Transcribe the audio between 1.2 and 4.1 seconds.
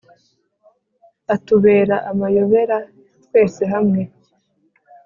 Atubera amayobera twese hamwe